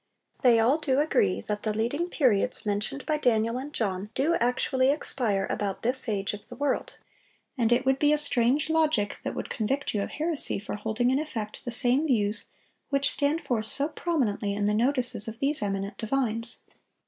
[0.41, 5.45] They all agree that the leading periods mentioned by Daniel and John do actually expire
[5.47, 6.95] about this age of the world,
[7.55, 11.11] and it would be a strange logic that would convict you of heresy for holding
[11.11, 12.45] in effect the same views
[12.89, 16.63] which stand forth so prominently in the notices of these eminent divines."